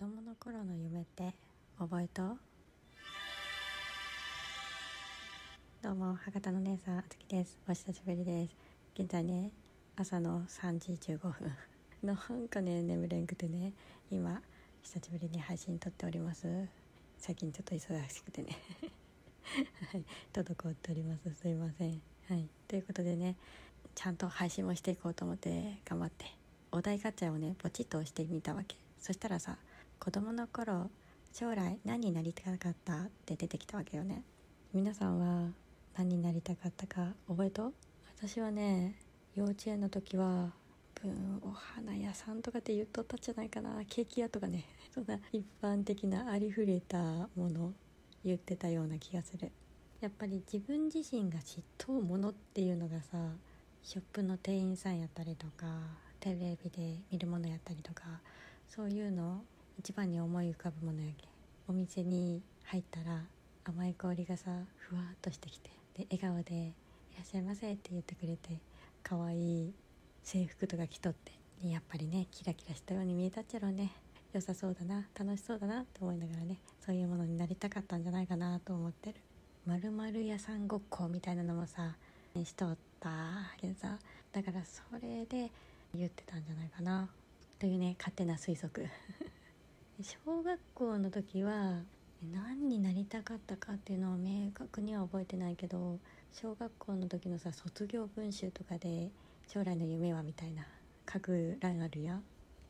[0.00, 1.34] 供の頃の夢って
[1.78, 2.22] 覚えと
[5.82, 7.58] どうも博多の姉さんあつきです。
[7.68, 8.56] お久しぶりです。
[8.98, 9.52] 現在ね
[9.96, 11.52] 朝の3時15分。
[12.02, 13.74] なんかね眠れんくてね
[14.10, 14.40] 今
[14.80, 16.48] 久しぶりに配信撮っております。
[17.18, 18.56] 最近ちょっと忙しくてね。
[19.92, 20.04] はい。
[20.32, 21.34] 滞っております。
[21.34, 22.00] すいません。
[22.26, 22.48] はい。
[22.68, 23.36] ということでね
[23.94, 26.24] ちゃんと配信もしていこうと思って頑張って
[26.72, 28.78] お題ガチャをねポチッと押してみたわけ。
[28.98, 29.58] そしたらさ
[30.02, 30.90] 子供の頃
[31.30, 34.24] 将来何になりたかったって出てきたわけよね。
[34.72, 35.50] 皆さんは
[35.94, 37.74] 何になりたかったか覚えと？
[38.16, 38.94] 私はね
[39.34, 40.52] 幼稚園の時は
[40.94, 43.82] 分お花屋さんとかって言っとったんじゃないかな。
[43.86, 44.64] ケーキ屋とかね。
[44.90, 47.74] そんな一般的なありふれたもの
[48.24, 49.52] 言ってたような気がする。
[50.00, 53.34] やっぱり自分自身が嫉妬ものっていうのがさ
[53.82, 55.66] ショップの店員さんやったりとか
[56.20, 58.22] テレビで見るものやったりとか
[58.66, 59.44] そういうの
[59.80, 61.26] 一番に思い浮かぶものやけ
[61.66, 63.22] お店に入ったら
[63.64, 66.74] 甘い香りがさふわっとしてきてで笑顔で
[67.12, 68.58] 「いらっしゃいませ」って言ってくれて
[69.02, 69.74] 可愛い
[70.22, 71.32] 制服とか着とって
[71.66, 73.90] やっぱりねキラキラしたように見えたっちゃろうね。
[74.34, 79.16] 良さそうだな楽しそうだなと思いながらねそういうものになりたかったんじゃないかなと思ってる。
[79.64, 81.96] まるまる屋さんごっこみたいなのもさ
[82.36, 83.10] しとった
[83.56, 83.98] けどさ。
[84.30, 85.50] だからそれで
[85.94, 87.08] 言ってたんじゃないかな。
[87.58, 88.86] というね勝手な推測。
[90.02, 91.80] 小学校の時は
[92.32, 95.98] 何になりたかったかっていうのを明確には覚えてないけど
[96.32, 99.10] 小学校の時のさ卒業文集とかで
[99.46, 100.64] 将来の夢はみたいな
[101.12, 102.18] 書く欄あるや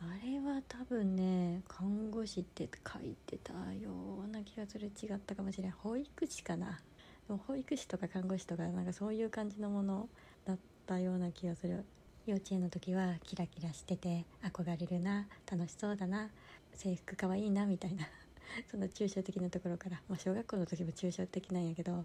[0.00, 3.90] あれは多分ね看護師って書いてたよ
[4.24, 4.86] うな気がする。
[4.86, 6.80] 違ったかもしれない保育士かな。
[7.26, 10.08] でも保育士とか看護師とかなんかそういう感じのもの
[10.46, 11.84] だったような気がする。
[12.26, 16.28] 幼稚園の時はキラキラしてて憧れるな楽しそうだな
[16.74, 18.06] 制服かわいいなみたいな
[18.70, 22.04] そんな抽象的なところから、まあ、小学校の時も抽象的なんやけど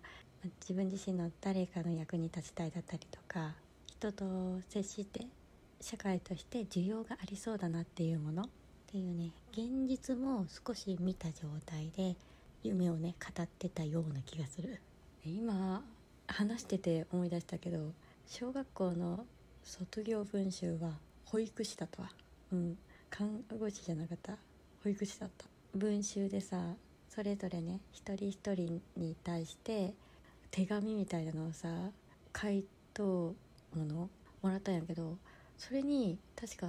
[0.61, 3.55] 自分自身の誰かの役に立ちたいだったりとか
[3.87, 5.25] 人と接して
[5.79, 8.49] 社会として需要がありそうだなっていうものっ
[8.87, 12.15] ていうね現実も少し見た状態で
[12.63, 14.79] 夢をね語ってたような気がする。
[15.25, 15.83] 今
[16.27, 17.93] 話してて思い出したけど
[18.27, 19.25] 小学校の
[19.63, 22.11] 卒業文集は保育士だったわ
[22.51, 22.77] うん
[23.09, 24.37] 看護師じゃなかった？
[24.83, 25.45] 保育士だった。
[25.75, 26.75] 文集でさ
[27.09, 29.93] それぞれね一人一人に対して
[30.51, 31.67] 手紙みたいなのをさ
[32.31, 32.63] 回
[32.93, 33.03] 答
[33.75, 34.09] もの
[34.41, 35.17] もらったんやけど
[35.57, 36.67] それに確か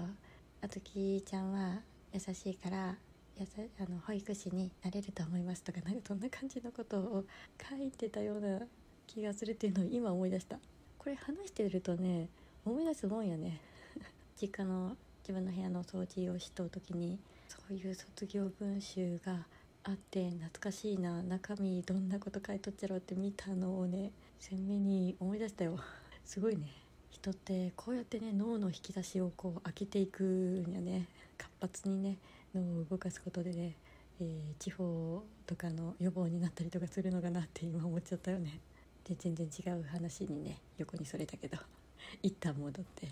[0.62, 1.80] あときちゃんは
[2.12, 2.96] 優しいから
[3.38, 7.24] やさあの保育士になれると思いますとかなんかそんな感じのことを
[7.68, 8.60] 書いてたような
[9.06, 10.56] 気がするっていうのを今思い出した。
[10.98, 12.28] これ話してるとね
[12.64, 13.60] 思い出すもんやね。
[14.40, 17.18] 実家の自分の部屋の掃除をしとう時に
[17.56, 19.46] そういう卒業文集が
[19.84, 21.22] あって懐かしいな。
[21.22, 24.10] 中身どんなこと書いとっちゃろうって見たのをね
[24.40, 25.78] 鮮明に思い出したよ。
[26.24, 26.68] すごいね。
[27.10, 31.06] 人ってこうやってね脳の引き出しをこう開けていくんやね。
[31.38, 32.18] 活発にね
[32.54, 33.76] 脳を動かすことでね、
[34.20, 38.60] えー、地方とかの予防になったりとかするのかなって今思っちゃったよね。
[39.04, 41.58] で全然違う話にね横にそれたけど。
[42.22, 43.08] 一旦戻って。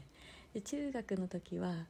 [0.54, 1.86] で中学の時は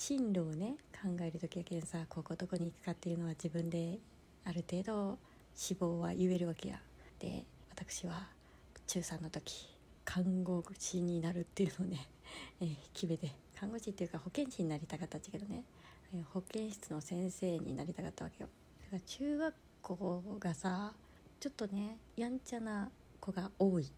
[0.00, 3.98] 進路をね考える時やけんさここどこに行くかっていうのは自分で
[4.46, 5.18] ある程度
[5.54, 6.80] 志望は言えるわけや。
[7.18, 8.28] で私は
[8.86, 9.68] 中3の時
[10.06, 12.08] 看護師になるっていうのをね、
[12.62, 15.64] えー、決めて看護師っていうか保健師になりたかったっちけどね
[16.32, 18.48] 保健室の先生になりたかったわけよ。
[18.84, 20.94] だから中学校がさ
[21.38, 22.90] ちょっとねやんちゃな
[23.20, 23.92] 子が多い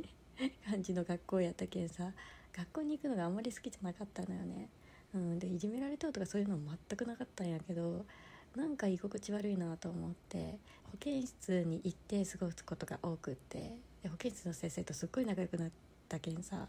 [0.64, 2.10] 感じの学校やったけんさ
[2.54, 4.70] 学校に行くのがあんまり好きじゃなかったのよね、
[5.14, 6.58] うん、でいじめられたとかそういうの
[6.88, 8.04] 全くなかったんやけど
[8.56, 10.58] なんか居心地悪いなと思って
[10.90, 15.70] 保健室に行って過ごすことが多くってで保健室の先生とすっごい仲良くなっ
[16.08, 16.68] たけんさだか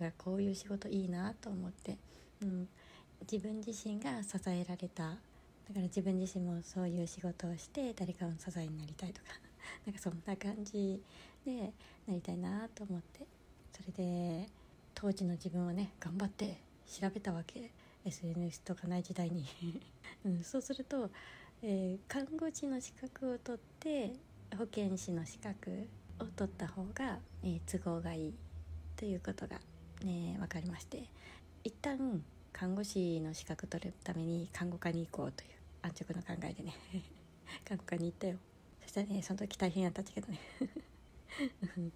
[0.00, 1.98] らこういう仕事いいなと思って、
[2.42, 2.68] うん、
[3.30, 9.28] 自分自身が支えられただから自分自身もそういう仕事をして誰かの支えになりたいとか
[9.86, 11.02] なんかそんな感じ
[11.44, 11.72] で
[12.06, 13.26] なりたいなと思って
[13.72, 14.48] それで
[14.94, 17.70] 当時の自分はね頑張って調べたわけ。
[18.04, 19.46] SNS とかない時代に。
[20.24, 21.10] うん、そうすると、
[21.62, 24.12] えー、看護師の資格を取って
[24.56, 25.88] 保健師の資格
[26.20, 28.34] を取った方が、えー、都合がいい
[28.96, 29.60] ということが、
[30.02, 31.08] ね、分かりまして。
[31.64, 32.22] 一旦
[32.52, 35.50] 看護師の資格取るために看護科に行こうという
[35.82, 36.74] 安直な考えでね。
[37.64, 38.38] 看護科に行ったよ。
[38.82, 40.38] そしたらねその時大変やったっちゃけどね。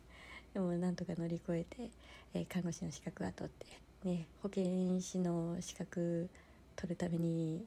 [0.54, 1.90] でもなんとか乗り越えて、
[2.32, 3.66] えー、看護師の資格は取って、
[4.04, 6.28] ね、保健師の資格
[6.76, 7.64] 取るために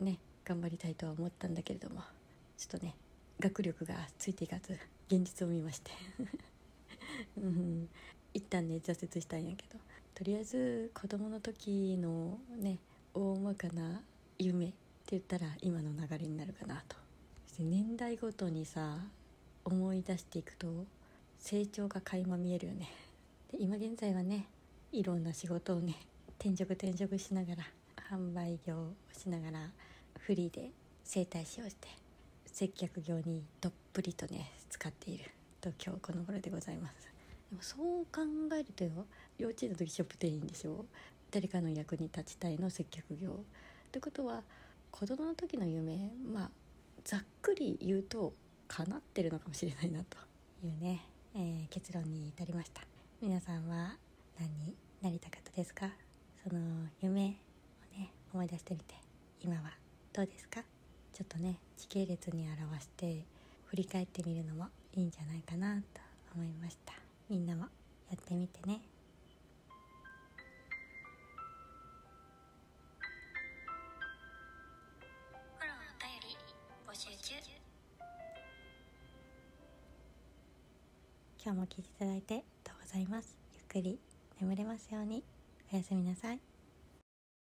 [0.00, 2.00] ね頑張りたいとは思ったんだけれども
[2.56, 2.94] ちょっとね
[3.38, 4.78] 学力がついていかず
[5.08, 5.90] 現実を見まして。
[7.36, 7.88] うん。
[8.32, 9.78] 一旦ね挫折したんやけど。
[10.14, 12.78] とりあえず子供の時のね
[13.12, 14.00] 大まかな
[14.38, 14.74] 夢って
[15.10, 16.96] 言ったら今の流れになるかなと。
[17.46, 18.98] そして年代ごとにさ
[19.64, 20.86] 思い出していくと
[21.38, 22.90] 成長が垣間見えるよね。
[23.52, 24.46] で今現在はね
[24.98, 25.94] いろんな仕事をね
[26.38, 27.64] 転職転職しながら
[28.10, 29.70] 販売業をしながら
[30.18, 30.70] フリーで
[31.04, 31.88] 整体師をして
[32.46, 35.24] 接客業にどっぷりとね使っている。
[35.60, 37.08] と今日この頃でございます。
[37.50, 38.22] でもそう考
[38.54, 38.90] えるとよ
[39.38, 40.86] 幼稚園の時ショップ店員でしょ
[41.30, 44.42] 誰かの役に立ちたいの接客業ってことは
[44.90, 46.50] 子供の時の夢まあ
[47.04, 48.32] ざっくり言うと
[48.66, 50.16] 叶ってるのかもしれないなと
[50.64, 51.04] いうね、
[51.34, 52.82] えー、結論に至りました
[53.20, 53.96] 皆さんは
[54.40, 55.88] 何なりたかったですか？
[56.42, 56.60] その
[57.00, 57.20] 夢
[57.94, 58.94] をね思い出してみて
[59.40, 59.72] 今は
[60.12, 60.62] どうですか？
[61.12, 63.24] ちょっとね時系列に表して
[63.66, 66.00] 振り返ってみるのもいいんじゃないかなと
[66.34, 66.94] 思いました。
[67.28, 67.66] みんなも
[68.10, 68.80] やってみてね。
[81.44, 83.36] 今日も聞いていただいてありがとうございます。
[83.54, 84.00] ゆっくり
[84.40, 85.24] 眠れますように。
[85.72, 86.55] おやすみなさい。